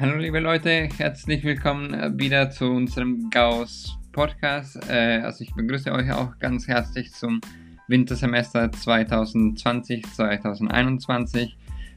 [0.00, 4.78] Hallo liebe Leute, herzlich willkommen äh, wieder zu unserem Gauss Podcast.
[4.88, 7.40] Äh, also ich begrüße euch auch ganz herzlich zum
[7.88, 11.50] Wintersemester 2020-2021.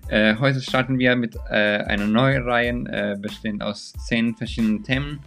[0.07, 5.19] Äh, heute starten wir mit einer neuen Reihe, bestehend aus zehn verschiedenen Themen,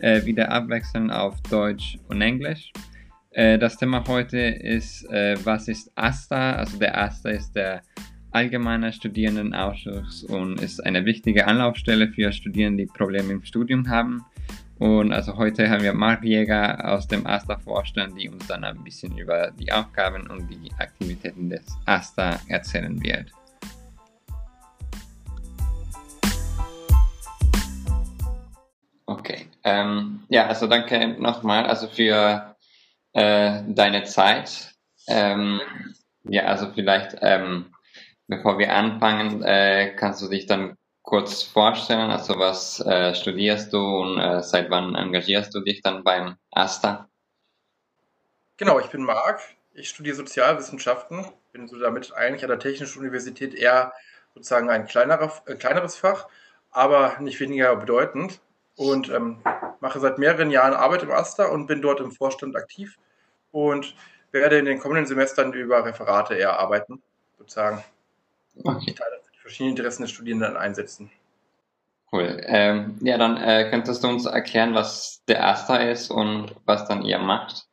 [0.00, 2.72] wieder abwechselnd auf Deutsch und Englisch.
[3.30, 5.04] das Thema heute ist,
[5.44, 6.54] was ist AStA?
[6.54, 7.82] Also der AStA ist der
[8.36, 14.26] Allgemeiner Studierendenausschuss und ist eine wichtige Anlaufstelle für Studierende, die Probleme im Studium haben.
[14.78, 19.16] Und also heute haben wir Marc Jäger aus dem AStA-Vorstand, die uns dann ein bisschen
[19.16, 23.32] über die Aufgaben und die Aktivitäten des AStA erzählen wird.
[29.06, 32.54] Okay, ähm, ja, also danke nochmal also für
[33.14, 34.74] äh, deine Zeit.
[35.08, 35.58] Ähm,
[36.24, 37.72] ja, also vielleicht ähm,
[38.28, 42.10] Bevor wir anfangen, äh, kannst du dich dann kurz vorstellen?
[42.10, 47.08] Also was äh, studierst du und äh, seit wann engagierst du dich dann beim AStA?
[48.56, 49.40] Genau, ich bin Marc.
[49.74, 51.26] Ich studiere Sozialwissenschaften.
[51.52, 53.92] Bin so damit eigentlich an der Technischen Universität eher
[54.34, 56.26] sozusagen ein kleinerer, äh, kleineres Fach,
[56.70, 58.40] aber nicht weniger bedeutend.
[58.74, 59.42] Und ähm,
[59.80, 62.98] mache seit mehreren Jahren Arbeit im AStA und bin dort im Vorstand aktiv
[63.52, 63.94] und
[64.32, 67.02] werde in den kommenden Semestern über Referate eher arbeiten,
[67.38, 67.82] sozusagen.
[68.64, 68.94] Okay.
[69.34, 71.10] Die verschiedenen Interessen der Studierenden einsetzen.
[72.12, 72.40] Cool.
[72.44, 77.02] Ähm, ja, dann äh, könntest du uns erklären, was der AStA ist und was dann
[77.02, 77.66] ihr macht?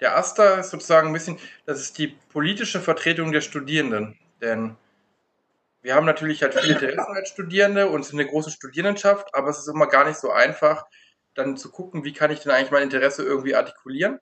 [0.00, 4.18] Der AStA ist sozusagen ein bisschen, das ist die politische Vertretung der Studierenden.
[4.40, 4.76] Denn
[5.82, 9.58] wir haben natürlich halt viele Interessen als Studierende und sind eine große Studierendenschaft, aber es
[9.58, 10.86] ist immer gar nicht so einfach,
[11.34, 14.18] dann zu gucken, wie kann ich denn eigentlich mein Interesse irgendwie artikulieren.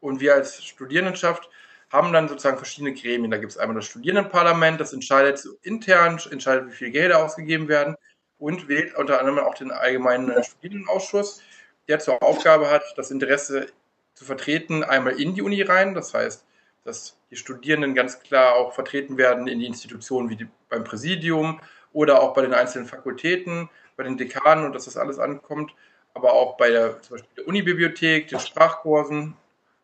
[0.00, 1.50] Und wir als Studierendenschaft
[1.90, 3.30] haben dann sozusagen verschiedene Gremien.
[3.30, 7.96] Da gibt es einmal das Studierendenparlament, das entscheidet intern, entscheidet, wie viel Gelder ausgegeben werden
[8.38, 11.42] und wählt unter anderem auch den allgemeinen Studierendenausschuss,
[11.88, 13.66] der zur Aufgabe hat, das Interesse
[14.14, 16.44] zu vertreten, einmal in die Uni rein, das heißt,
[16.84, 21.60] dass die Studierenden ganz klar auch vertreten werden in die Institutionen wie die, beim Präsidium
[21.92, 25.74] oder auch bei den einzelnen Fakultäten, bei den Dekanen und dass das alles ankommt,
[26.14, 29.36] aber auch bei der zum Beispiel der Unibibliothek, den Sprachkursen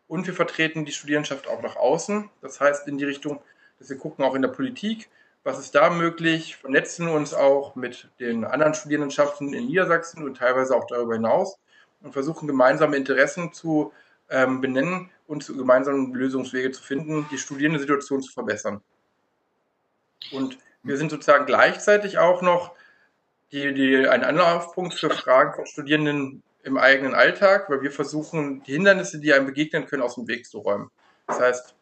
[0.07, 2.29] und wir vertreten die Studierendenschaft auch nach außen.
[2.41, 3.41] Das heißt in die Richtung,
[3.79, 5.09] dass wir gucken auch in der Politik,
[5.43, 10.75] was ist da möglich, vernetzen uns auch mit den anderen Studierendenschaften in Niedersachsen und teilweise
[10.75, 11.59] auch darüber hinaus
[12.01, 13.93] und versuchen gemeinsame Interessen zu
[14.29, 18.81] ähm, benennen und zu gemeinsamen Lösungswege zu finden, die Studierendensituation zu verbessern.
[20.31, 22.71] Und wir sind sozusagen gleichzeitig auch noch
[23.51, 28.73] die, die, ein Anlaufpunkt für Fragen von Studierenden im eigenen Alltag, weil wir versuchen, die
[28.73, 30.89] Hindernisse, die einem begegnen können, aus dem Weg zu räumen.
[31.27, 31.75] Das heißt,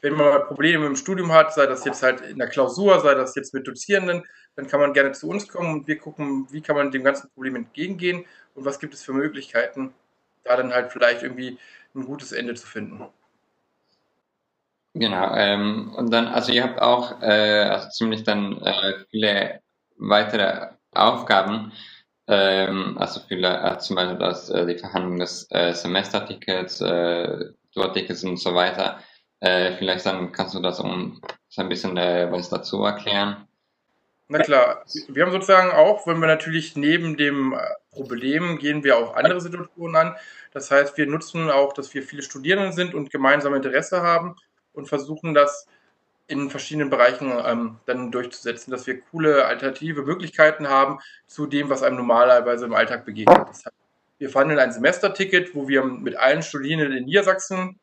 [0.00, 3.14] wenn man mal Probleme im Studium hat, sei das jetzt halt in der Klausur, sei
[3.14, 4.24] das jetzt mit Dozierenden,
[4.56, 7.30] dann kann man gerne zu uns kommen und wir gucken, wie kann man dem ganzen
[7.30, 8.24] Problem entgegengehen
[8.54, 9.92] und was gibt es für Möglichkeiten,
[10.44, 11.58] da dann halt vielleicht irgendwie
[11.94, 13.04] ein gutes Ende zu finden.
[14.94, 19.60] Genau, ähm, und dann, also ihr habt auch äh, also ziemlich dann äh, viele
[19.96, 21.72] weitere Aufgaben.
[22.32, 28.22] Ähm, also viele, äh, zum Beispiel das, äh, die Verhandlung des äh, Semestertickets, äh, Tourtickets
[28.22, 29.00] und so weiter.
[29.40, 33.48] Äh, vielleicht dann kannst du das um so ein bisschen äh, was dazu erklären.
[34.28, 37.58] Na klar, wir haben sozusagen auch, wenn wir natürlich neben dem äh,
[37.90, 40.16] Problem gehen wir auch andere Situationen an.
[40.52, 44.36] Das heißt, wir nutzen auch, dass wir viele Studierende sind und gemeinsame Interesse haben
[44.72, 45.66] und versuchen das
[46.30, 51.82] in verschiedenen Bereichen ähm, dann durchzusetzen, dass wir coole alternative Möglichkeiten haben zu dem, was
[51.82, 53.48] einem normalerweise im Alltag begegnet.
[53.48, 53.74] Das heißt,
[54.18, 57.80] wir verhandeln ein Semesterticket, wo wir mit allen Studierenden in Niedersachsen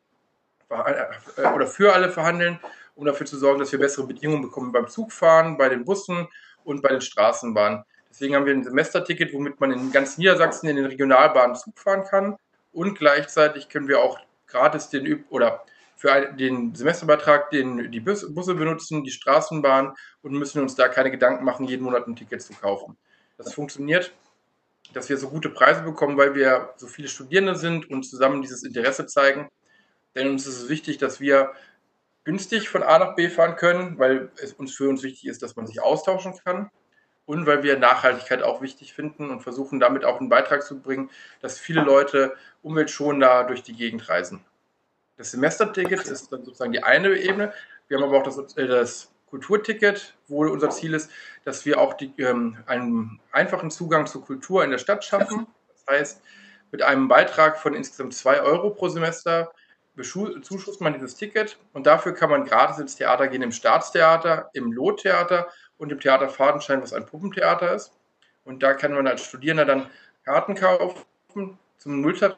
[0.70, 2.58] äh, oder für alle verhandeln,
[2.94, 6.26] um dafür zu sorgen, dass wir bessere Bedingungen bekommen beim Zugfahren, bei den Bussen
[6.64, 7.84] und bei den Straßenbahnen.
[8.10, 12.04] Deswegen haben wir ein Semesterticket, womit man in ganz Niedersachsen in den Regionalbahnen Zug fahren
[12.04, 12.36] kann
[12.72, 15.64] und gleichzeitig können wir auch gratis den oder
[15.98, 21.44] für den Semesterbeitrag den, die Busse benutzen, die Straßenbahn und müssen uns da keine Gedanken
[21.44, 22.96] machen, jeden Monat ein Ticket zu kaufen.
[23.36, 24.14] Das funktioniert,
[24.92, 28.62] dass wir so gute Preise bekommen, weil wir so viele Studierende sind und zusammen dieses
[28.62, 29.48] Interesse zeigen.
[30.14, 31.52] Denn uns ist es wichtig, dass wir
[32.22, 35.56] günstig von A nach B fahren können, weil es uns für uns wichtig ist, dass
[35.56, 36.70] man sich austauschen kann
[37.26, 41.10] und weil wir Nachhaltigkeit auch wichtig finden und versuchen damit auch einen Beitrag zu bringen,
[41.40, 44.44] dass viele Leute umweltschonender durch die Gegend reisen.
[45.18, 47.52] Das Semesterticket ist dann sozusagen die eine Ebene.
[47.88, 51.10] Wir haben aber auch das, äh, das Kulturticket, wo unser Ziel ist,
[51.44, 55.46] dass wir auch die, ähm, einen einfachen Zugang zur Kultur in der Stadt schaffen.
[55.68, 56.22] Das heißt,
[56.70, 59.52] mit einem Beitrag von insgesamt zwei Euro pro Semester
[59.96, 64.72] zuschusst man dieses Ticket und dafür kann man gratis ins Theater gehen, im Staatstheater, im
[64.72, 67.92] Lottheater und im Theater Fadenschein, was ein Puppentheater ist.
[68.44, 69.90] Und da kann man als Studierender dann
[70.24, 72.36] Karten kaufen zum Nulltarif,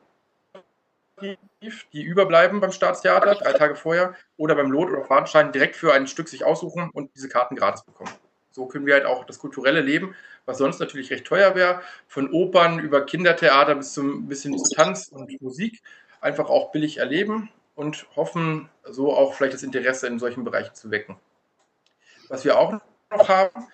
[1.93, 6.06] die überbleiben beim Staatstheater, drei Tage vorher, oder beim Lot- oder Fahrtenschein direkt für ein
[6.06, 8.11] Stück sich aussuchen und diese Karten gratis bekommen.
[8.50, 10.14] So können wir halt auch das kulturelle Leben,
[10.44, 15.08] was sonst natürlich recht teuer wäre, von Opern über Kindertheater bis zum bisschen zu Tanz
[15.08, 15.82] und Musik,
[16.20, 20.90] einfach auch billig erleben und hoffen, so auch vielleicht das Interesse in solchen Bereichen zu
[20.90, 21.17] wecken.
[22.28, 22.72] Was wir auch
[23.11, 23.67] noch haben,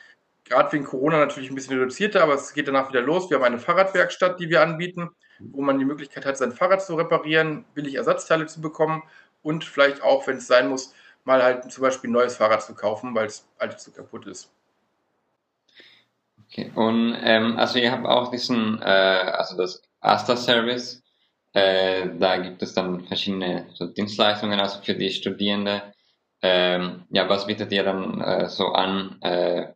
[0.48, 3.28] gerade wegen Corona natürlich ein bisschen reduzierter, aber es geht danach wieder los.
[3.30, 5.10] Wir haben eine Fahrradwerkstatt, die wir anbieten,
[5.40, 9.02] wo man die Möglichkeit hat, sein Fahrrad zu reparieren, billig Ersatzteile zu bekommen
[9.42, 10.94] und vielleicht auch, wenn es sein muss,
[11.24, 14.50] mal halt zum Beispiel ein neues Fahrrad zu kaufen, weil es alte zu kaputt ist.
[16.48, 21.02] Okay, und ähm, also ihr habt auch diesen, äh, also das Asta-Service,
[21.52, 25.82] äh, da gibt es dann verschiedene so Dienstleistungen, also für die Studierenden.
[26.42, 29.20] Ähm, ja, was bietet ihr dann äh, so an?
[29.22, 29.72] Äh,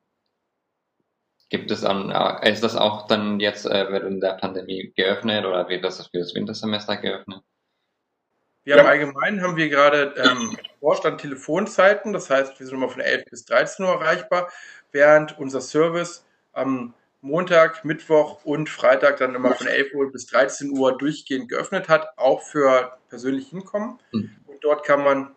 [1.50, 2.11] gibt es dann,
[2.43, 6.35] ist das auch dann jetzt äh, während der Pandemie geöffnet oder wird das für das
[6.35, 7.43] Wintersemester geöffnet?
[8.62, 13.00] Wir haben allgemein haben wir gerade ähm, Vorstand Telefonzeiten, das heißt, wir sind immer von
[13.00, 14.50] 11 bis 13 Uhr erreichbar,
[14.93, 20.70] während unser Service am Montag, Mittwoch und Freitag dann immer von 11 Uhr bis 13
[20.70, 23.99] Uhr durchgehend geöffnet hat, auch für persönlich hinkommen.
[24.12, 24.37] Mhm.
[24.46, 25.35] Und dort kann man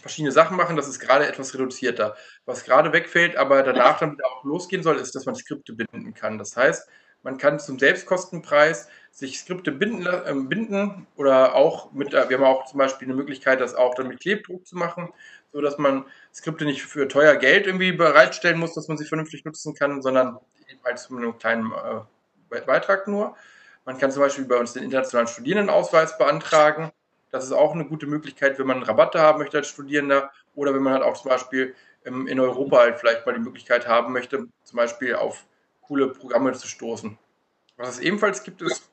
[0.00, 0.76] verschiedene Sachen machen.
[0.76, 2.16] Das ist gerade etwas reduzierter.
[2.46, 6.14] Was gerade wegfällt, aber danach dann wieder auch losgehen soll, ist, dass man Skripte binden
[6.14, 6.38] kann.
[6.38, 6.88] Das heißt,
[7.22, 12.44] man kann zum Selbstkostenpreis sich Skripte binden, äh, binden oder auch mit, äh, wir haben
[12.44, 15.12] auch zum Beispiel eine Möglichkeit, das auch dann mit Klebdruck zu machen,
[15.52, 19.44] so dass man Skripte nicht für teuer Geld irgendwie bereitstellen muss, dass man sie vernünftig
[19.44, 20.38] nutzen kann, sondern
[20.84, 23.36] halt zu einem kleinen äh, Beitrag nur.
[23.84, 26.90] Man kann zum Beispiel bei uns den internationalen Studierendenausweis beantragen.
[27.30, 30.82] Das ist auch eine gute Möglichkeit, wenn man Rabatte haben möchte als Studierender oder wenn
[30.82, 31.74] man halt auch zum Beispiel
[32.04, 35.46] ähm, in Europa halt vielleicht mal die Möglichkeit haben möchte, zum Beispiel auf
[35.82, 37.18] coole Programme zu stoßen.
[37.76, 38.90] Was es ebenfalls gibt, ist,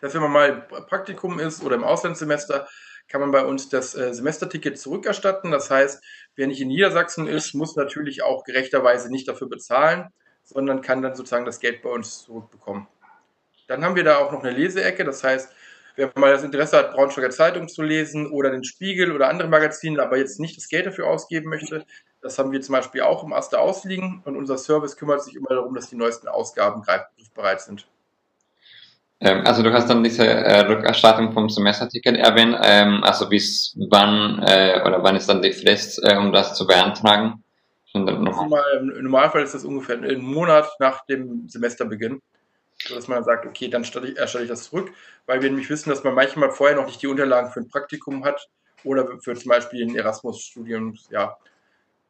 [0.00, 2.68] dass wenn man mal Praktikum ist oder im Auslandssemester,
[3.08, 5.50] kann man bei uns das äh, Semesterticket zurückerstatten.
[5.50, 6.02] Das heißt,
[6.36, 10.12] wer nicht in Niedersachsen ist, muss natürlich auch gerechterweise nicht dafür bezahlen,
[10.44, 12.86] sondern kann dann sozusagen das Geld bei uns zurückbekommen.
[13.66, 15.04] Dann haben wir da auch noch eine Leseecke.
[15.04, 15.52] Das heißt,
[15.98, 20.00] wer mal das Interesse hat, Braunschweiger Zeitung zu lesen oder den Spiegel oder andere Magazine,
[20.00, 21.84] aber jetzt nicht das Geld dafür ausgeben möchte,
[22.22, 25.48] das haben wir zum Beispiel auch im Aster ausliegen und unser Service kümmert sich immer
[25.48, 27.86] darum, dass die neuesten Ausgaben greifbereit sind.
[29.20, 32.56] Ähm, also du hast dann diese äh, Rückerstattung vom Semesterticket erwähnt.
[32.62, 36.64] Ähm, also bis wann äh, oder wann ist dann die Frist, äh, um das zu
[36.64, 37.42] beantragen?
[37.94, 42.20] Im Normalfall ist das ungefähr einen Monat nach dem Semesterbeginn,
[42.90, 44.92] dass man sagt, okay, dann erstatte ich, erstatte ich das zurück,
[45.26, 48.24] weil wir nämlich wissen, dass man manchmal vorher noch nicht die Unterlagen für ein Praktikum
[48.24, 48.48] hat
[48.84, 51.36] oder für zum Beispiel ein Erasmus-Studium, ja,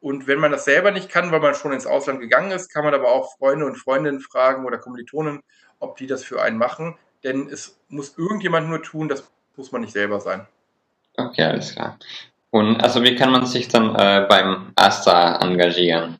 [0.01, 2.85] und wenn man das selber nicht kann, weil man schon ins Ausland gegangen ist, kann
[2.85, 5.43] man aber auch Freunde und Freundinnen fragen oder Kommilitonen,
[5.79, 6.97] ob die das für einen machen.
[7.23, 10.47] Denn es muss irgendjemand nur tun, das muss man nicht selber sein.
[11.17, 11.99] Okay, alles klar.
[12.51, 16.17] Und also wie kann man sich dann äh, beim AStA engagieren?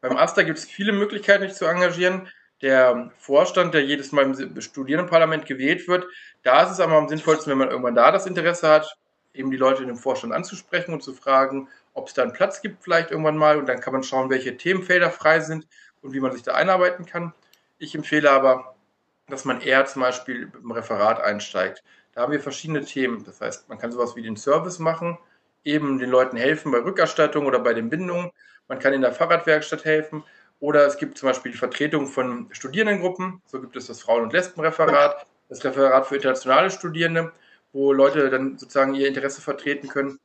[0.00, 2.28] Beim AStA gibt es viele Möglichkeiten, sich zu engagieren.
[2.62, 6.06] Der Vorstand, der jedes Mal im Studierendenparlament gewählt wird,
[6.42, 8.96] da ist es aber am sinnvollsten, wenn man irgendwann da das Interesse hat,
[9.32, 12.60] eben die Leute in dem Vorstand anzusprechen und zu fragen, ob es da einen Platz
[12.60, 15.66] gibt vielleicht irgendwann mal und dann kann man schauen, welche Themenfelder frei sind
[16.02, 17.32] und wie man sich da einarbeiten kann.
[17.78, 18.74] Ich empfehle aber,
[19.28, 21.82] dass man eher zum Beispiel dem Referat einsteigt.
[22.12, 23.24] Da haben wir verschiedene Themen.
[23.24, 25.18] Das heißt, man kann sowas wie den Service machen,
[25.64, 28.30] eben den Leuten helfen bei Rückerstattung oder bei den Bindungen.
[28.68, 30.24] Man kann in der Fahrradwerkstatt helfen
[30.60, 33.42] oder es gibt zum Beispiel die Vertretung von Studierendengruppen.
[33.46, 37.32] So gibt es das Frauen- und Lesbenreferat, das Referat für internationale Studierende,
[37.72, 40.18] wo Leute dann sozusagen ihr Interesse vertreten können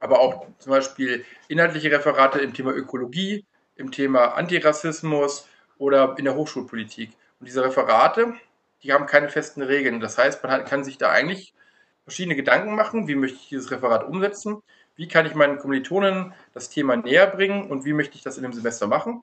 [0.00, 3.44] aber auch zum Beispiel inhaltliche Referate im Thema Ökologie,
[3.76, 5.48] im Thema Antirassismus
[5.78, 7.10] oder in der Hochschulpolitik.
[7.40, 8.34] Und diese Referate,
[8.82, 10.00] die haben keine festen Regeln.
[10.00, 11.54] Das heißt, man kann sich da eigentlich
[12.04, 14.62] verschiedene Gedanken machen, wie möchte ich dieses Referat umsetzen,
[14.96, 18.42] wie kann ich meinen Kommilitonen das Thema näher bringen und wie möchte ich das in
[18.42, 19.22] dem Semester machen.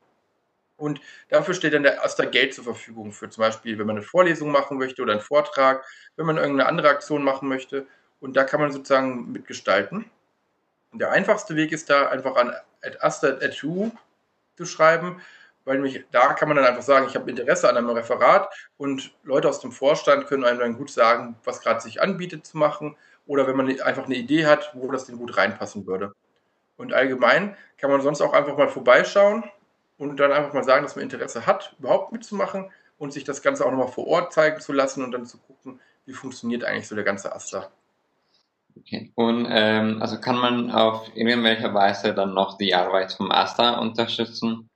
[0.78, 4.06] Und dafür steht dann der Aster Geld zur Verfügung für zum Beispiel, wenn man eine
[4.06, 5.86] Vorlesung machen möchte oder einen Vortrag,
[6.18, 7.88] wenn man irgendeine andere Aktion machen möchte.
[8.20, 10.06] Und da kann man sozusagen mitgestalten.
[10.94, 12.54] Der einfachste Weg ist da einfach an
[13.00, 13.92] aster.edu
[14.58, 15.22] zu schreiben,
[15.66, 19.14] weil nämlich da kann man dann einfach sagen, ich habe Interesse an einem Referat und
[19.24, 22.96] Leute aus dem Vorstand können einem dann gut sagen, was gerade sich anbietet zu machen
[23.26, 26.14] oder wenn man einfach eine Idee hat, wo das denn gut reinpassen würde.
[26.78, 29.44] Und allgemein kann man sonst auch einfach mal vorbeischauen
[29.98, 33.66] und dann einfach mal sagen, dass man Interesse hat, überhaupt mitzumachen und sich das Ganze
[33.66, 36.96] auch nochmal vor Ort zeigen zu lassen und dann zu gucken, wie funktioniert eigentlich so
[36.96, 37.72] der ganze Aster.
[38.78, 39.12] Okay.
[39.16, 44.70] Und ähm, also kann man auf irgendwelche Weise dann noch die Arbeit vom AStA unterstützen?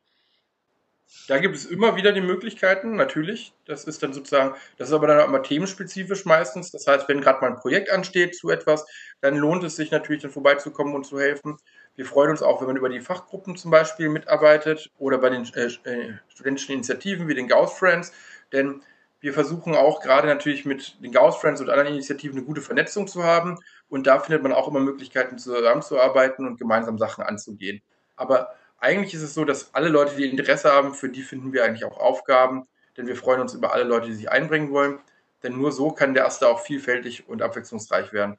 [1.28, 3.54] Da gibt es immer wieder die Möglichkeiten, natürlich.
[3.66, 6.72] Das ist dann sozusagen, das ist aber dann auch immer themenspezifisch meistens.
[6.72, 8.86] Das heißt, wenn gerade mal ein Projekt ansteht zu etwas,
[9.22, 11.58] dann lohnt es sich natürlich, dann vorbeizukommen und zu helfen.
[11.96, 15.46] Wir freuen uns auch, wenn man über die Fachgruppen zum Beispiel mitarbeitet oder bei den
[15.53, 18.13] äh, äh studentischen Initiativen wie den Gauss Friends,
[18.51, 18.81] denn
[19.22, 23.08] wir versuchen auch gerade natürlich mit den Gauss Friends und anderen Initiativen eine gute Vernetzung
[23.08, 27.81] zu haben und da findet man auch immer Möglichkeiten zusammenzuarbeiten und gemeinsam Sachen anzugehen.
[28.15, 31.65] Aber eigentlich ist es so, dass alle Leute, die Interesse haben, für die finden wir
[31.65, 35.00] eigentlich auch Aufgaben, denn wir freuen uns über alle Leute, die sich einbringen wollen.
[35.43, 38.38] Denn nur so kann der Aster auch vielfältig und abwechslungsreich werden.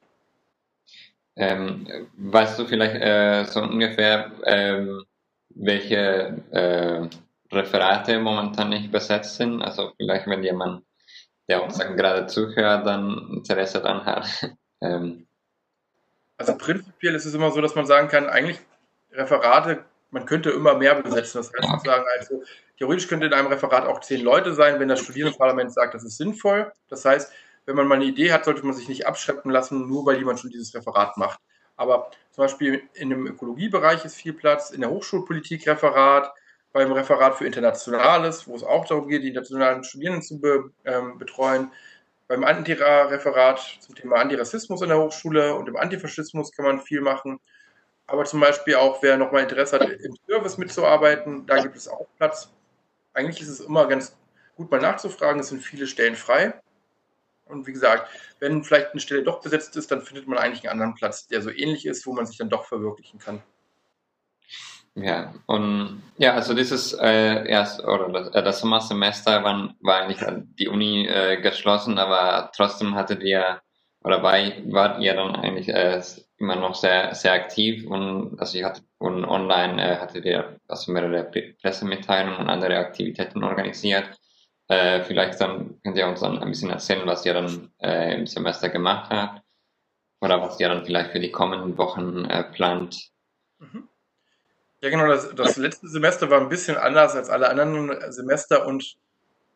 [1.41, 1.87] Ähm,
[2.19, 5.05] weißt du vielleicht äh, so ungefähr, ähm,
[5.49, 7.09] welche äh,
[7.51, 9.63] Referate momentan nicht besetzt sind?
[9.63, 10.85] Also vielleicht, wenn jemand,
[11.49, 14.29] der uns dann gerade zuhört, dann Interesse daran hat.
[14.83, 15.27] ähm.
[16.37, 18.59] Also prinzipiell ist es immer so, dass man sagen kann, eigentlich
[19.13, 21.39] Referate man könnte immer mehr besetzen.
[21.39, 22.43] Das heißt sozusagen, also
[22.79, 26.17] theoretisch könnte in einem Referat auch zehn Leute sein, wenn das Studierendenparlament sagt, das ist
[26.17, 26.73] sinnvoll.
[26.89, 27.33] Das heißt,
[27.71, 30.41] wenn man mal eine Idee hat, sollte man sich nicht abschreppen lassen, nur weil jemand
[30.41, 31.41] schon dieses Referat macht.
[31.77, 36.33] Aber zum Beispiel in dem Ökologiebereich ist viel Platz, in der Hochschulpolitik Referat,
[36.73, 41.19] beim Referat für Internationales, wo es auch darum geht, die internationalen Studierenden zu be, ähm,
[41.19, 41.73] betreuen,
[42.29, 47.41] beim Antira-Referat zum Thema Antirassismus in der Hochschule und im Antifaschismus kann man viel machen
[48.11, 52.09] aber zum Beispiel auch, wer nochmal Interesse hat, im Service mitzuarbeiten, da gibt es auch
[52.17, 52.51] Platz.
[53.15, 54.17] Eigentlich ist es immer ganz
[54.57, 56.61] gut mal nachzufragen, es sind viele Stellen frei.
[57.51, 60.81] Und wie gesagt, wenn vielleicht eine Stelle doch besetzt ist, dann findet man eigentlich einen
[60.81, 63.43] anderen Platz, der so ähnlich ist, wo man sich dann doch verwirklichen kann.
[64.97, 70.19] Ja, und ja, also dieses äh, erst oder das, äh, das Sommersemester war, war eigentlich
[70.59, 73.61] die Uni äh, geschlossen, aber trotzdem hattet ihr
[74.03, 76.03] oder war, wart ihr dann eigentlich äh,
[76.39, 80.91] immer noch sehr, sehr aktiv und also ich hatte und online äh, hatte der also
[80.93, 81.25] mehrere
[81.63, 84.20] Pressemitteilungen und andere Aktivitäten organisiert.
[84.71, 88.29] Äh, vielleicht dann könnt ihr uns dann ein bisschen erzählen, was ihr dann äh, im
[88.29, 89.43] Semester gemacht habt
[90.21, 93.11] oder was ihr dann vielleicht für die kommenden Wochen äh, plant.
[93.59, 93.89] Mhm.
[94.81, 98.97] Ja, genau, das, das letzte Semester war ein bisschen anders als alle anderen Semester und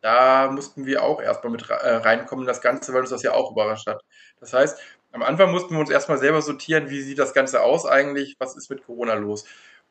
[0.01, 3.53] da mussten wir auch erstmal mit äh, reinkommen, das Ganze, weil uns das ja auch
[3.53, 4.03] überrascht hat.
[4.41, 4.81] Das heißt,
[5.13, 8.57] am Anfang mussten wir uns erstmal selber sortieren, wie sieht das Ganze aus eigentlich, was
[8.57, 9.45] ist mit Corona los.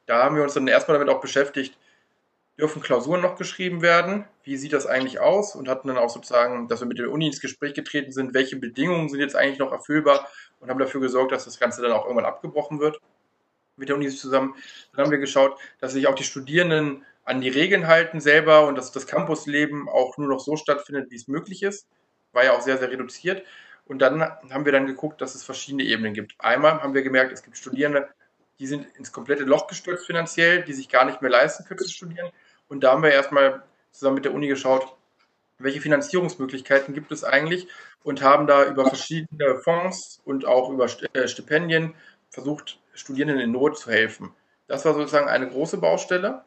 [0.05, 1.77] Da haben wir uns dann erstmal damit auch beschäftigt,
[2.57, 6.67] dürfen Klausuren noch geschrieben werden, wie sieht das eigentlich aus und hatten dann auch sozusagen,
[6.67, 9.71] dass wir mit der Uni ins Gespräch getreten sind, welche Bedingungen sind jetzt eigentlich noch
[9.71, 10.27] erfüllbar
[10.59, 12.99] und haben dafür gesorgt, dass das Ganze dann auch irgendwann abgebrochen wird
[13.75, 14.55] mit der Uni zusammen.
[14.93, 18.75] Dann haben wir geschaut, dass sich auch die Studierenden an die Regeln halten selber und
[18.75, 21.87] dass das Campusleben auch nur noch so stattfindet, wie es möglich ist.
[22.33, 23.43] War ja auch sehr, sehr reduziert.
[23.85, 26.35] Und dann haben wir dann geguckt, dass es verschiedene Ebenen gibt.
[26.39, 28.09] Einmal haben wir gemerkt, es gibt Studierende,
[28.59, 31.89] die sind ins komplette Loch gestürzt finanziell, die sich gar nicht mehr leisten können zu
[31.89, 32.31] studieren.
[32.73, 33.61] Und da haben wir erstmal
[33.91, 34.95] zusammen mit der Uni geschaut,
[35.59, 37.67] welche Finanzierungsmöglichkeiten gibt es eigentlich
[38.03, 41.93] und haben da über verschiedene Fonds und auch über äh, Stipendien
[42.31, 44.31] versucht, Studierenden in Not zu helfen.
[44.67, 46.45] Das war sozusagen eine große Baustelle.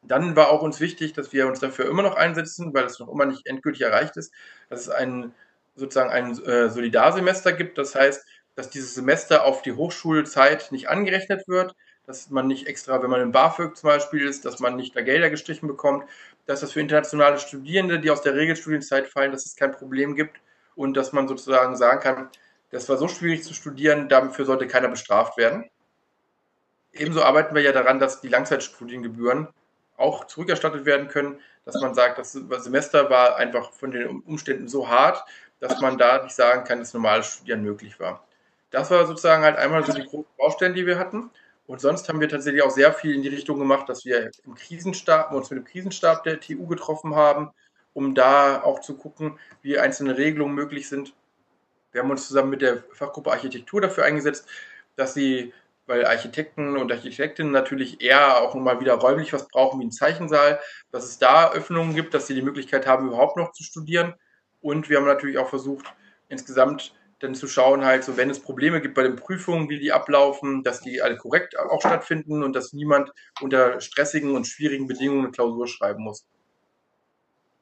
[0.00, 3.12] Dann war auch uns wichtig, dass wir uns dafür immer noch einsetzen, weil es noch
[3.12, 4.32] immer nicht endgültig erreicht ist,
[4.70, 5.34] dass es ein
[5.74, 7.76] sozusagen ein äh, Solidarsemester gibt.
[7.76, 11.74] Das heißt, dass dieses Semester auf die Hochschulzeit nicht angerechnet wird,
[12.06, 15.02] dass man nicht extra, wenn man im BAföG zum Beispiel ist, dass man nicht da
[15.02, 16.08] Gelder gestrichen bekommt,
[16.46, 20.40] dass das für internationale Studierende, die aus der Regelstudienzeit fallen, dass es kein Problem gibt
[20.74, 22.28] und dass man sozusagen sagen kann,
[22.70, 25.70] das war so schwierig zu studieren, dafür sollte keiner bestraft werden.
[26.92, 29.48] Ebenso arbeiten wir ja daran, dass die Langzeitstudiengebühren
[29.96, 34.88] auch zurückerstattet werden können, dass man sagt, das Semester war einfach von den Umständen so
[34.88, 35.24] hart,
[35.60, 38.26] dass man da nicht sagen kann, dass normales Studieren möglich war.
[38.70, 41.30] Das war sozusagen halt einmal so die großen Baustellen, die wir hatten.
[41.66, 44.54] Und sonst haben wir tatsächlich auch sehr viel in die Richtung gemacht, dass wir im
[44.54, 47.50] Krisenstab, uns mit dem Krisenstab der TU getroffen haben,
[47.92, 51.14] um da auch zu gucken, wie einzelne Regelungen möglich sind.
[51.92, 54.48] Wir haben uns zusammen mit der Fachgruppe Architektur dafür eingesetzt,
[54.96, 55.52] dass sie,
[55.86, 60.58] weil Architekten und Architektinnen natürlich eher auch mal wieder räumlich was brauchen wie ein Zeichensaal,
[60.90, 64.14] dass es da Öffnungen gibt, dass sie die Möglichkeit haben, überhaupt noch zu studieren.
[64.60, 65.92] Und wir haben natürlich auch versucht,
[66.28, 69.92] insgesamt dann zu schauen, halt so, wenn es Probleme gibt bei den Prüfungen, wie die
[69.92, 75.24] ablaufen, dass die alle korrekt auch stattfinden und dass niemand unter stressigen und schwierigen Bedingungen
[75.24, 76.26] eine Klausur schreiben muss.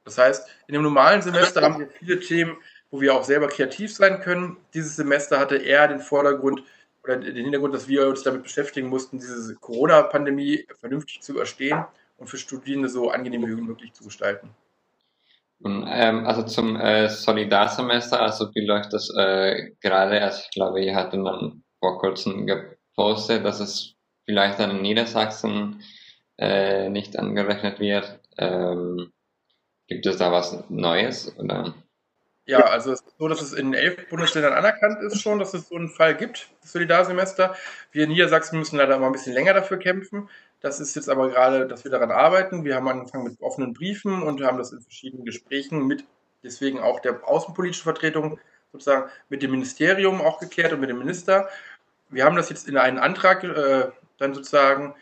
[0.04, 2.56] Das heißt, in dem normalen Semester haben wir viele Themen,
[2.90, 4.56] wo wir auch selber kreativ sein können.
[4.74, 6.64] Dieses Semester hatte eher den Vordergrund
[7.04, 11.84] oder den Hintergrund, dass wir uns damit beschäftigen mussten, diese Corona-Pandemie vernünftig zu überstehen
[12.16, 14.50] und für Studierende so angenehm wie möglich zu gestalten.
[15.64, 20.22] Ähm, also zum äh, Solidarsemester, also wie läuft das äh, gerade?
[20.22, 25.82] Also ich glaube, ihr hattet dann vor kurzem gepostet, dass es vielleicht dann in Niedersachsen
[26.38, 28.20] äh, nicht angerechnet wird.
[28.38, 29.12] Ähm,
[29.88, 31.36] gibt es da was Neues?
[31.38, 31.74] Oder?
[32.50, 35.68] Ja, also es ist so, dass es in elf Bundesländern anerkannt ist schon, dass es
[35.68, 37.54] so einen Fall gibt, das Solidarsemester.
[37.92, 40.28] Wir in Niedersachsen müssen leider immer ein bisschen länger dafür kämpfen.
[40.60, 42.64] Das ist jetzt aber gerade, dass wir daran arbeiten.
[42.64, 46.04] Wir haben angefangen mit offenen Briefen und haben das in verschiedenen Gesprächen mit,
[46.42, 48.40] deswegen auch der außenpolitischen Vertretung
[48.72, 51.48] sozusagen mit dem Ministerium auch geklärt und mit dem Minister.
[52.08, 54.96] Wir haben das jetzt in einen Antrag äh, dann sozusagen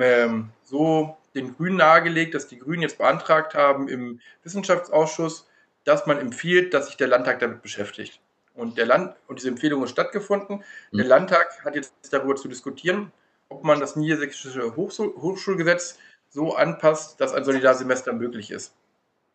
[0.00, 5.46] ähm, so den Grünen nahegelegt, dass die Grünen jetzt beantragt haben im Wissenschaftsausschuss,
[5.86, 8.20] dass man empfiehlt, dass sich der Landtag damit beschäftigt.
[8.54, 10.64] Und, der Land und diese Empfehlung ist stattgefunden.
[10.90, 10.98] Mhm.
[10.98, 13.12] Der Landtag hat jetzt darüber zu diskutieren,
[13.48, 18.74] ob man das niedersächsische Hochschul Hochschulgesetz so anpasst, dass ein Solidarsemester möglich ist.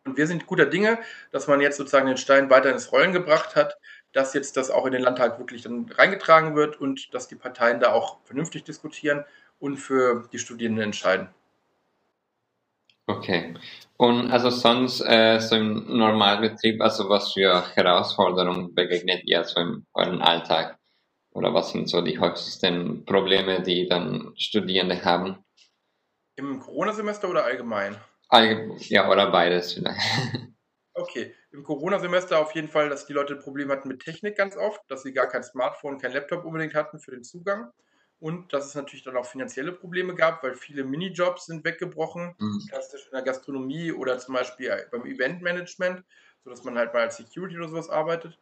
[0.04, 0.98] Und wir sind guter Dinge,
[1.30, 3.78] dass man jetzt sozusagen den Stein weiter ins Rollen gebracht hat,
[4.12, 7.80] dass jetzt das auch in den Landtag wirklich dann reingetragen wird und dass die Parteien
[7.80, 9.24] da auch vernünftig diskutieren
[9.58, 11.28] und für die Studierenden entscheiden.
[13.06, 13.54] Okay.
[13.96, 19.86] Und also sonst äh, so im Normalbetrieb, also was für Herausforderungen begegnet ihr so in
[19.94, 20.78] eurem Alltag?
[21.32, 25.44] Oder was sind so die häufigsten Probleme, die dann Studierende haben?
[26.36, 27.96] Im Corona-Semester oder allgemein?
[28.28, 30.00] Allgemein, ja, oder beides vielleicht.
[30.94, 34.78] Okay, im Corona-Semester auf jeden Fall, dass die Leute Probleme hatten mit Technik ganz oft,
[34.88, 37.72] dass sie gar kein Smartphone, kein Laptop unbedingt hatten für den Zugang
[38.22, 42.62] und dass es natürlich dann auch finanzielle Probleme gab, weil viele Minijobs sind weggebrochen, mhm.
[42.68, 46.04] klassisch in der Gastronomie oder zum Beispiel beim Eventmanagement,
[46.44, 48.38] sodass man halt mal als Security oder sowas arbeitet.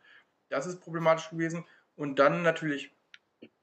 [0.51, 1.65] Das ist problematisch gewesen.
[1.97, 2.95] Und dann natürlich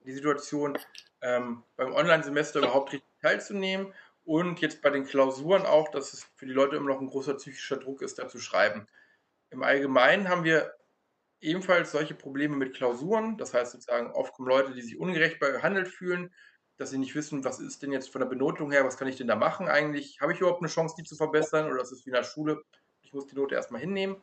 [0.05, 0.79] die Situation,
[1.21, 3.93] ähm, beim Online-Semester überhaupt richtig teilzunehmen
[4.25, 7.35] und jetzt bei den Klausuren auch, dass es für die Leute immer noch ein großer
[7.35, 8.87] psychischer Druck ist, da zu schreiben.
[9.51, 10.76] Im Allgemeinen haben wir
[11.41, 13.37] ebenfalls solche Probleme mit Klausuren.
[13.37, 16.33] Das heißt sozusagen, oft kommen Leute, die sich ungerecht behandelt fühlen,
[16.77, 19.15] dass sie nicht wissen, was ist denn jetzt von der Benotung her, was kann ich
[19.15, 20.21] denn da machen eigentlich?
[20.21, 21.71] Habe ich überhaupt eine Chance, die zu verbessern?
[21.71, 22.61] Oder ist es wie in der Schule,
[23.01, 24.21] ich muss die Note erstmal hinnehmen?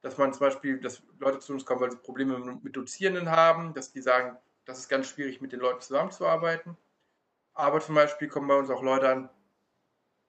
[0.00, 3.74] Dass man zum Beispiel, dass Leute zu uns kommen, weil sie Probleme mit Dozierenden haben,
[3.74, 6.76] dass die sagen, das ist ganz schwierig, mit den Leuten zusammenzuarbeiten.
[7.52, 9.30] Aber zum Beispiel kommen bei uns auch Leute an,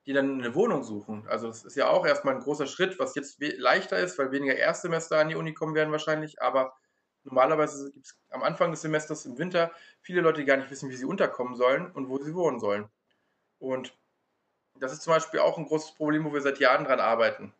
[0.05, 1.27] die dann eine Wohnung suchen.
[1.27, 4.55] Also das ist ja auch erstmal ein großer Schritt, was jetzt leichter ist, weil weniger
[4.55, 6.73] Erstsemester an die Uni kommen werden wahrscheinlich, aber
[7.23, 10.89] normalerweise gibt es am Anfang des Semesters im Winter viele Leute, die gar nicht wissen,
[10.89, 12.89] wie sie unterkommen sollen und wo sie wohnen sollen.
[13.59, 13.95] Und
[14.79, 17.53] das ist zum Beispiel auch ein großes Problem, wo wir seit Jahren dran arbeiten.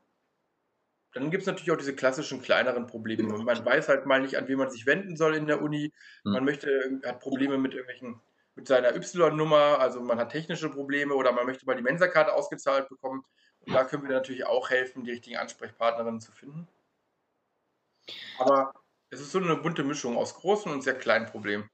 [1.14, 3.24] Dann gibt es natürlich auch diese klassischen kleineren Probleme.
[3.38, 5.94] Man weiß halt mal nicht, an wen man sich wenden soll in der Uni.
[6.24, 6.32] Hm.
[6.32, 8.22] Man möchte, hat Probleme mit irgendwelchen
[8.56, 12.90] mit seiner Y-Nummer, also man hat technische Probleme oder man möchte mal die Mensa-Karte ausgezahlt
[12.90, 13.24] bekommen.
[13.62, 16.68] Und da können wir natürlich auch helfen, die richtigen Ansprechpartnerinnen zu finden.
[18.40, 18.74] Aber
[19.10, 21.70] es ist so eine bunte Mischung aus großen und sehr kleinen Problemen.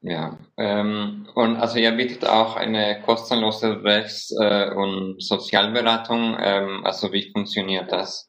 [0.00, 6.36] Ja, ähm, und also ihr bietet auch eine kostenlose Rechts- äh, und Sozialberatung.
[6.40, 8.28] Ähm, also wie funktioniert das?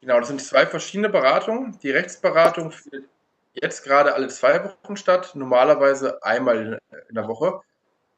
[0.00, 1.78] Genau, das sind zwei verschiedene Beratungen.
[1.82, 3.11] Die Rechtsberatung findet
[3.54, 7.60] jetzt gerade alle zwei Wochen statt, normalerweise einmal in der Woche.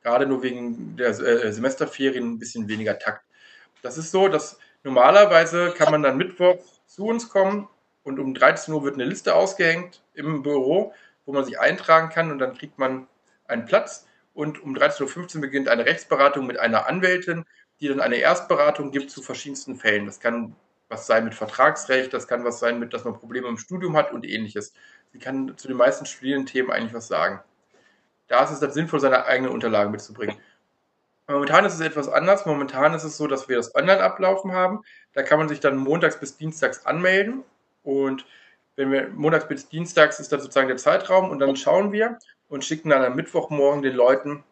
[0.02, 3.24] Gerade nur wegen der äh, Semesterferien ein bisschen weniger Takt.
[3.82, 7.68] Das ist so, dass normalerweise kann man dann Mittwoch zu uns kommen
[8.02, 10.92] und um 13 Uhr wird eine Liste ausgehängt im Büro,
[11.24, 13.08] wo man sich eintragen kann und dann kriegt man
[13.46, 14.06] einen Platz.
[14.34, 17.44] Und um 13.15 Uhr beginnt eine Rechtsberatung mit einer Anwältin,
[17.80, 20.06] die dann eine Erstberatung gibt zu verschiedensten Fällen.
[20.06, 20.56] Das kann
[20.88, 24.12] was sein mit Vertragsrecht, das kann was sein mit, dass man Probleme im Studium hat
[24.12, 24.74] und ähnliches.
[25.14, 27.38] Sie kann zu den meisten Studienthemen eigentlich was sagen.
[28.26, 30.36] Da ist es dann sinnvoll, seine eigenen Unterlagen mitzubringen.
[31.28, 32.46] Momentan ist es etwas anders.
[32.46, 34.82] Momentan ist es so, dass wir das online ablaufen haben.
[35.12, 37.44] Da kann man sich dann montags bis dienstags anmelden.
[37.84, 38.26] Und
[38.74, 42.64] wenn wir montags bis dienstags ist dann sozusagen der Zeitraum und dann schauen wir und
[42.64, 44.42] schicken dann am Mittwochmorgen den Leuten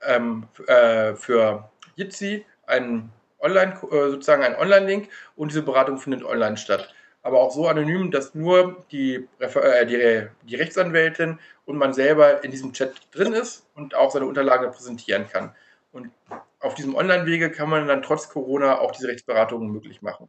[0.00, 6.56] ähm, äh, für Jitsi einen Online, äh, sozusagen einen Online-Link und diese Beratung findet online
[6.56, 6.94] statt
[7.26, 12.52] aber auch so anonym, dass nur die, äh, die, die Rechtsanwältin und man selber in
[12.52, 15.52] diesem Chat drin ist und auch seine Unterlagen präsentieren kann.
[15.90, 16.12] Und
[16.60, 20.28] auf diesem Online-Wege kann man dann trotz Corona auch diese Rechtsberatungen möglich machen.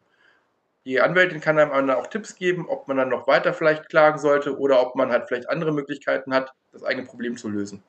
[0.85, 4.57] Die Anwältin kann einem auch Tipps geben, ob man dann noch weiter vielleicht klagen sollte
[4.57, 7.83] oder ob man halt vielleicht andere Möglichkeiten hat, das eigene Problem zu lösen.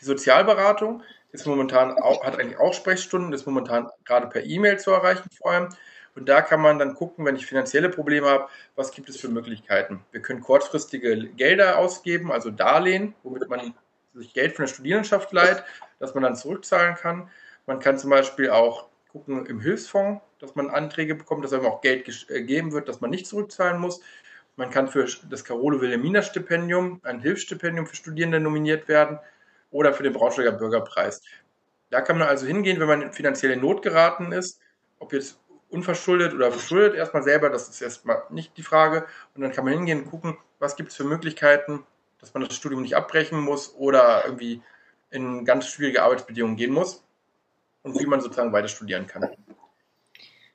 [0.00, 4.90] Die Sozialberatung ist momentan auch, hat eigentlich auch Sprechstunden, ist momentan gerade per E-Mail zu
[4.90, 5.68] erreichen vor allem.
[6.14, 9.28] Und da kann man dann gucken, wenn ich finanzielle Probleme habe, was gibt es für
[9.28, 10.04] Möglichkeiten.
[10.10, 13.74] Wir können kurzfristige Gelder ausgeben, also Darlehen, womit man
[14.14, 15.62] sich Geld von der Studierendenschaft leiht,
[15.98, 17.30] dass man dann zurückzahlen kann.
[17.66, 21.80] Man kann zum Beispiel auch gucken im Hilfsfonds, dass man Anträge bekommt, dass einem auch
[21.80, 24.00] Geld gegeben wird, dass man nicht zurückzahlen muss.
[24.56, 29.18] Man kann für das Carolo Wilhelmina Stipendium, ein Hilfsstipendium für Studierende nominiert werden
[29.70, 31.22] oder für den Braunschweiger Bürgerpreis.
[31.90, 34.60] Da kann man also hingehen, wenn man in finanzielle Not geraten ist,
[34.98, 35.38] ob jetzt
[35.70, 39.06] unverschuldet oder verschuldet, erstmal selber, das ist erstmal nicht die Frage.
[39.34, 41.84] Und dann kann man hingehen und gucken, was gibt es für Möglichkeiten,
[42.20, 44.62] dass man das Studium nicht abbrechen muss oder irgendwie
[45.10, 47.04] in ganz schwierige Arbeitsbedingungen gehen muss
[47.82, 49.28] und wie man sozusagen weiter studieren kann.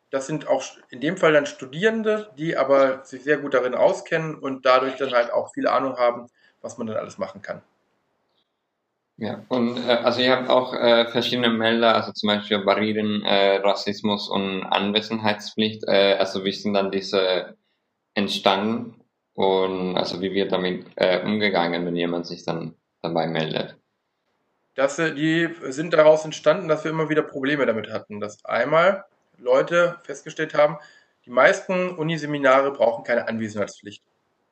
[0.09, 4.35] Das sind auch in dem Fall dann Studierende, die aber sich sehr gut darin auskennen
[4.35, 6.29] und dadurch dann halt auch viel Ahnung haben,
[6.61, 7.63] was man dann alles machen kann.
[9.23, 13.55] Ja, und äh, also ihr habt auch äh, verschiedene Melder, also zum Beispiel Barrieren, äh,
[13.55, 15.85] Rassismus und Anwesenheitspflicht.
[15.87, 17.55] Äh, also wie sind dann diese
[18.15, 19.01] entstanden
[19.33, 23.77] und also wie wird damit äh, umgegangen, wenn jemand sich dann dabei meldet?
[24.75, 28.19] Das, die sind daraus entstanden, dass wir immer wieder Probleme damit hatten.
[28.19, 29.05] Dass einmal
[29.37, 30.79] Leute festgestellt haben,
[31.25, 34.03] die meisten Uniseminare brauchen keine Anwesenheitspflicht.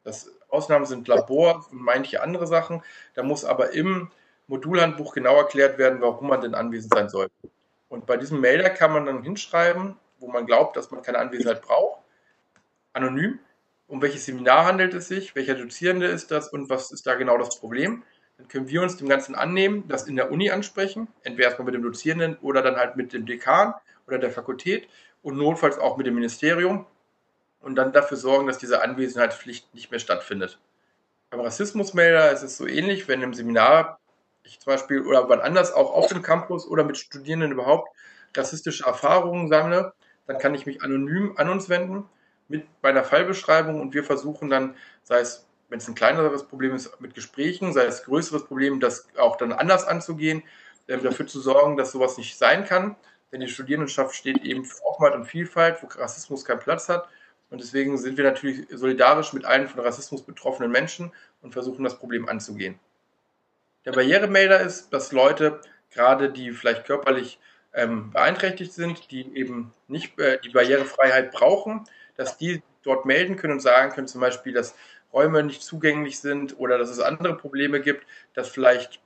[0.05, 2.81] Das Ausnahmen sind Labor und manche andere Sachen.
[3.15, 4.09] Da muss aber im
[4.51, 7.29] Modulhandbuch genau erklärt werden, warum man denn anwesend sein soll.
[7.87, 11.61] Und bei diesem Melder kann man dann hinschreiben, wo man glaubt, dass man keine Anwesenheit
[11.61, 12.01] braucht,
[12.91, 13.39] anonym,
[13.87, 17.37] um welches Seminar handelt es sich, welcher Dozierende ist das und was ist da genau
[17.37, 18.03] das Problem.
[18.37, 21.75] Dann können wir uns dem Ganzen annehmen, das in der Uni ansprechen, entweder erstmal mit
[21.75, 23.73] dem Dozierenden oder dann halt mit dem Dekan
[24.05, 24.89] oder der Fakultät
[25.21, 26.85] und notfalls auch mit dem Ministerium
[27.61, 30.59] und dann dafür sorgen, dass diese Anwesenheitspflicht nicht mehr stattfindet.
[31.29, 34.00] Beim Rassismusmelder ist es so ähnlich, wenn im Seminar
[34.43, 37.89] ich zum Beispiel oder wann anders auch auf dem Campus oder mit Studierenden überhaupt
[38.35, 39.93] rassistische Erfahrungen sammle,
[40.27, 42.05] dann kann ich mich anonym an uns wenden
[42.47, 46.99] mit meiner Fallbeschreibung und wir versuchen dann, sei es, wenn es ein kleineres Problem ist,
[46.99, 50.43] mit Gesprächen, sei es größeres Problem, das auch dann anders anzugehen,
[50.87, 52.95] äh, dafür zu sorgen, dass sowas nicht sein kann.
[53.31, 57.07] Denn die Studierendenschaft steht eben für Offenheit und Vielfalt, wo Rassismus keinen Platz hat.
[57.49, 61.97] Und deswegen sind wir natürlich solidarisch mit allen von Rassismus betroffenen Menschen und versuchen das
[61.97, 62.79] Problem anzugehen.
[63.85, 67.39] Der Barrieremelder ist, dass Leute, gerade die vielleicht körperlich
[67.73, 73.53] ähm, beeinträchtigt sind, die eben nicht äh, die Barrierefreiheit brauchen, dass die dort melden können
[73.53, 74.75] und sagen können, zum Beispiel, dass
[75.11, 79.01] Räume nicht zugänglich sind oder dass es andere Probleme gibt, dass vielleicht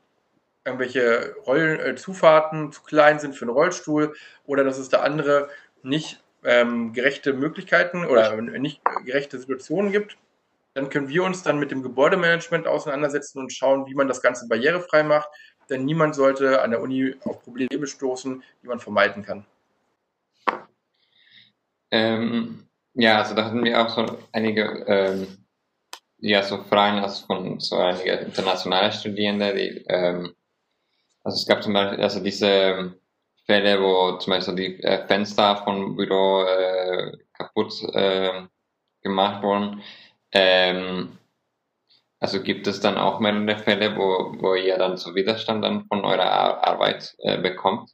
[0.66, 5.50] irgendwelche Rollen, äh, Zufahrten zu klein sind für einen Rollstuhl oder dass es da andere
[5.84, 10.18] nicht ähm, gerechte Möglichkeiten oder nicht gerechte Situationen gibt
[10.76, 14.48] dann können wir uns dann mit dem Gebäudemanagement auseinandersetzen und schauen, wie man das Ganze
[14.48, 15.30] barrierefrei macht.
[15.70, 19.46] Denn niemand sollte an der Uni auf Probleme stoßen, die man vermeiden kann.
[21.90, 25.46] Ähm, ja, also da hatten wir auch so einige ähm,
[26.20, 30.36] ja, so Fragen also von so einige internationale Studierende, die ähm,
[31.24, 32.96] also es gab zum Beispiel also diese
[33.46, 38.44] Fälle, wo zum Beispiel die äh, Fenster vom Büro äh, kaputt äh,
[39.02, 39.82] gemacht wurden.
[40.36, 41.18] Ähm,
[42.20, 46.04] also gibt es dann auch mehrere Fälle, wo, wo ihr dann so Widerstand dann von
[46.04, 47.92] eurer Arbeit äh, bekommt?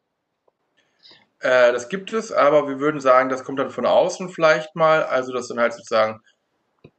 [1.39, 5.03] Äh, das gibt es, aber wir würden sagen, das kommt dann von außen vielleicht mal.
[5.03, 6.21] Also das dann halt sozusagen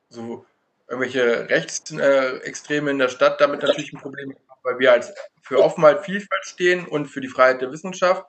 [0.09, 0.46] so
[0.87, 6.05] irgendwelche Rechtsextreme in der Stadt damit natürlich ein Problem haben, weil wir als für Offenheit,
[6.05, 8.24] Vielfalt stehen und für die Freiheit der Wissenschaft.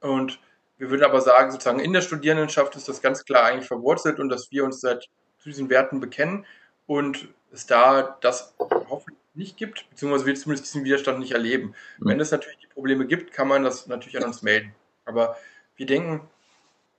[0.00, 0.38] Und
[0.76, 4.28] wir würden aber sagen, sozusagen in der Studierendenschaft ist das ganz klar eigentlich verwurzelt und
[4.28, 5.08] dass wir uns seit
[5.40, 6.46] zu diesen Werten bekennen
[6.86, 11.74] und es da das hoffentlich nicht gibt, beziehungsweise wir zumindest diesen Widerstand nicht erleben.
[11.98, 12.08] Mhm.
[12.08, 14.74] Wenn es natürlich die Probleme gibt, kann man das natürlich an uns melden.
[15.04, 15.36] Aber
[15.76, 16.28] wir denken,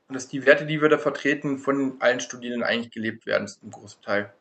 [0.10, 4.01] dass die Werte, die wir da vertreten, von allen Studierenden eigentlich gelebt werden, im großen
[4.01, 4.34] Teil.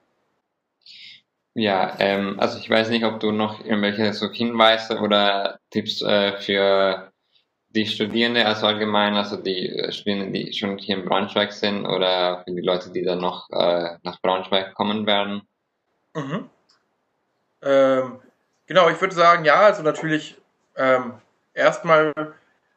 [1.55, 6.39] Ja, ähm, also ich weiß nicht, ob du noch irgendwelche so Hinweise oder Tipps äh,
[6.39, 7.13] für
[7.71, 12.43] die Studierende also allgemein, also die äh, Studierenden, die schon hier in Braunschweig sind oder
[12.45, 15.43] für die Leute, die dann noch äh, nach Braunschweig kommen werden?
[16.15, 16.51] Mhm.
[17.63, 18.21] Ähm,
[18.67, 20.37] genau, ich würde sagen, ja, also natürlich
[20.77, 21.15] ähm,
[21.55, 22.13] erstmal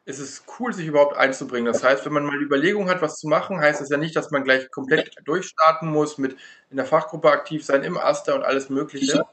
[0.05, 1.71] ist es cool, sich überhaupt einzubringen.
[1.71, 4.15] Das heißt, wenn man mal die Überlegung hat, was zu machen, heißt das ja nicht,
[4.15, 6.35] dass man gleich komplett durchstarten muss, mit
[6.69, 9.23] in der Fachgruppe aktiv sein, im Aster und alles Mögliche.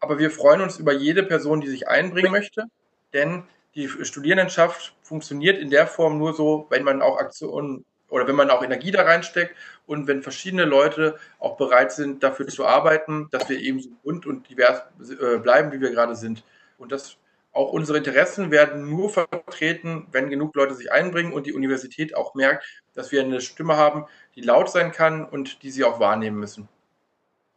[0.00, 2.64] Aber wir freuen uns über jede Person, die sich einbringen möchte,
[3.12, 3.44] denn
[3.78, 8.50] die Studierendenschaft funktioniert in der Form nur so, wenn man auch Aktionen oder wenn man
[8.50, 9.54] auch Energie da reinsteckt
[9.86, 14.26] und wenn verschiedene Leute auch bereit sind, dafür zu arbeiten, dass wir eben so bunt
[14.26, 14.82] und divers
[15.20, 16.42] äh, bleiben, wie wir gerade sind.
[16.76, 17.18] Und das
[17.52, 22.34] auch unsere Interessen werden nur vertreten, wenn genug Leute sich einbringen und die Universität auch
[22.34, 26.38] merkt, dass wir eine Stimme haben, die laut sein kann und die sie auch wahrnehmen
[26.38, 26.68] müssen.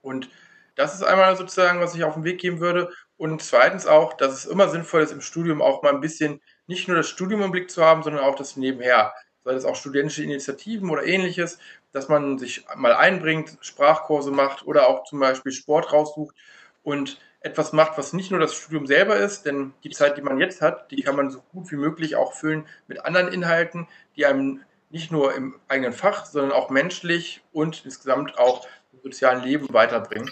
[0.04, 0.30] Und
[0.76, 2.92] das ist einmal sozusagen, was ich auf den Weg geben würde.
[3.22, 6.88] Und zweitens auch, dass es immer sinnvoll ist, im Studium auch mal ein bisschen nicht
[6.88, 9.14] nur das Studium im Blick zu haben, sondern auch das nebenher.
[9.46, 11.60] Sei das auch studentische Initiativen oder ähnliches,
[11.92, 16.36] dass man sich mal einbringt, Sprachkurse macht oder auch zum Beispiel Sport raussucht
[16.82, 20.40] und etwas macht, was nicht nur das Studium selber ist, denn die Zeit, die man
[20.40, 24.26] jetzt hat, die kann man so gut wie möglich auch füllen mit anderen Inhalten, die
[24.26, 29.72] einem nicht nur im eigenen Fach, sondern auch menschlich und insgesamt auch im sozialen Leben
[29.72, 30.32] weiterbringen.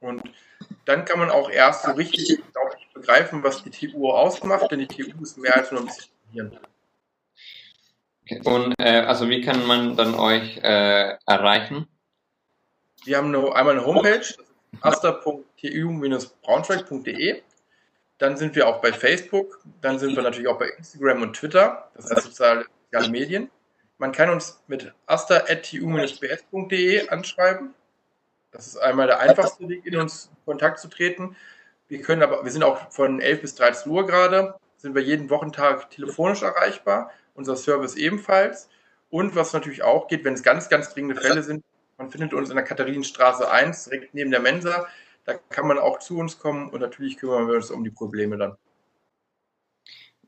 [0.00, 0.20] Und
[0.88, 2.42] dann kann man auch erst so richtig
[2.94, 6.58] begreifen, was die TU ausmacht, denn die TU ist mehr als nur ein bisschen studieren.
[8.44, 11.88] Und äh, also wie kann man dann euch äh, erreichen?
[13.04, 14.24] Wir haben eine, einmal eine Homepage,
[14.80, 17.42] asta.tu-braunschweig.de.
[18.16, 21.90] Dann sind wir auch bei Facebook, dann sind wir natürlich auch bei Instagram und Twitter,
[21.94, 23.50] das heißt soziale, soziale Medien.
[23.98, 27.74] Man kann uns mit asta.tu-bs.de anschreiben.
[28.50, 31.36] Das ist einmal der einfachste Weg, in uns Kontakt zu treten.
[31.88, 35.30] Wir können aber, wir sind auch von 11 bis 13 Uhr gerade, sind wir jeden
[35.30, 38.68] Wochentag telefonisch erreichbar, unser Service ebenfalls.
[39.10, 41.64] Und was natürlich auch geht, wenn es ganz, ganz dringende Fälle sind,
[41.96, 44.86] man findet uns in der Katharinenstraße 1, direkt neben der Mensa.
[45.24, 48.36] Da kann man auch zu uns kommen und natürlich kümmern wir uns um die Probleme
[48.36, 48.56] dann.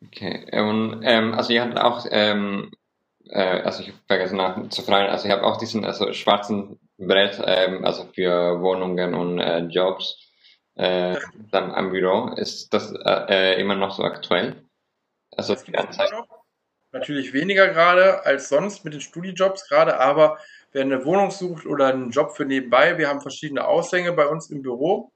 [0.06, 2.70] Okay, und ähm, also ihr habt auch, ähm,
[3.30, 7.84] äh, also ich habe vergessen nachzufragen, also ich habe auch diesen also schwarzen Brett, ähm,
[7.84, 10.30] also für Wohnungen und äh, Jobs
[10.74, 11.16] äh,
[11.52, 12.34] am, am Büro.
[12.36, 14.64] Ist das äh, äh immer noch so aktuell?
[15.36, 16.12] Also die Zeit.
[16.92, 20.38] Natürlich weniger gerade als sonst mit den Studijobs gerade, aber
[20.72, 24.50] wer eine Wohnung sucht oder einen Job für nebenbei, wir haben verschiedene Aushänge bei uns
[24.50, 25.12] im Büro,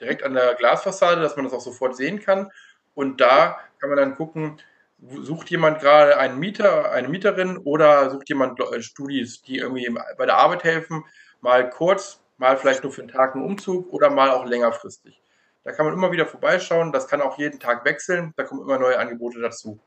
[0.00, 2.50] direkt an der Glasfassade, dass man das auch sofort sehen kann.
[2.92, 4.60] Und da kann man dann gucken,
[4.98, 10.26] sucht jemand gerade einen Mieter, eine Mieterin oder sucht jemand äh, Studis, die irgendwie bei
[10.26, 11.04] der Arbeit helfen,
[11.40, 15.20] mal kurz, mal vielleicht nur für einen Tag einen Umzug oder mal auch längerfristig.
[15.64, 18.78] Da kann man immer wieder vorbeischauen, das kann auch jeden Tag wechseln, da kommen immer
[18.78, 19.78] neue Angebote dazu.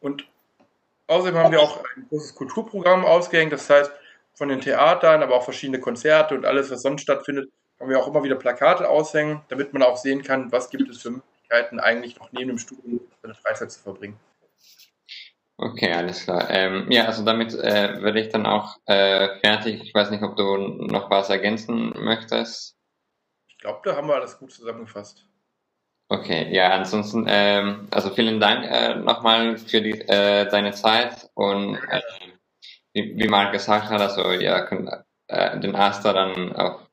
[0.00, 0.26] Und
[1.06, 3.92] außerdem haben wir auch ein großes Kulturprogramm ausgehängt, das heißt,
[4.34, 8.08] von den Theatern, aber auch verschiedene Konzerte und alles, was sonst stattfindet, haben wir auch
[8.08, 12.18] immer wieder Plakate aushängen, damit man auch sehen kann, was gibt es für Möglichkeiten, eigentlich
[12.18, 14.18] noch neben dem Studium seine Freizeit zu verbringen.
[15.62, 16.48] Okay, alles klar.
[16.48, 19.82] Ähm, ja, also damit äh, werde ich dann auch äh, fertig.
[19.82, 22.78] Ich weiß nicht, ob du noch was ergänzen möchtest.
[23.46, 25.26] Ich glaube, da haben wir alles gut zusammengefasst.
[26.08, 31.76] Okay, ja, ansonsten, ähm, also vielen Dank äh, nochmal für die, äh, deine Zeit und
[31.76, 32.00] äh,
[32.94, 34.90] wie, wie Marc gesagt hat, also ihr könnt
[35.28, 36.88] äh, den Asta dann auf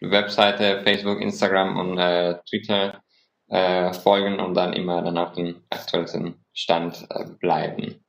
[0.00, 3.02] Webseite, Facebook, Instagram und äh, Twitter
[3.48, 8.02] äh, folgen und dann immer dann auf dem aktuellsten Stand äh, bleiben.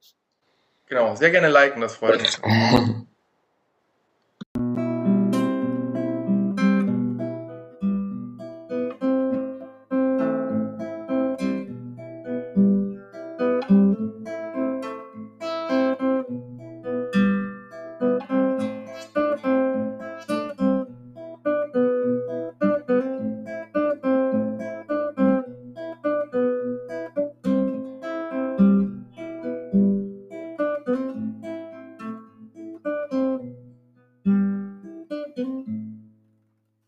[0.88, 2.38] Genau, sehr gerne liken, das freut mich.